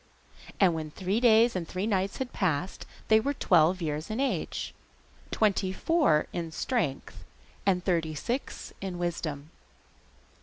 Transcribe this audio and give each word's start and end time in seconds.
And 0.59 0.73
when 0.73 0.89
three 0.89 1.19
days 1.19 1.55
and 1.55 1.67
three 1.67 1.85
nights 1.85 2.17
had 2.17 2.33
passed 2.33 2.87
they 3.07 3.19
were 3.19 3.35
twelve 3.35 3.83
years 3.83 4.09
in 4.09 4.19
age, 4.19 4.73
twenty 5.29 5.71
four 5.71 6.25
in 6.33 6.51
strength, 6.51 7.23
and 7.67 7.85
thirty 7.85 8.15
six 8.15 8.73
in 8.81 8.97
wisdom. 8.97 9.51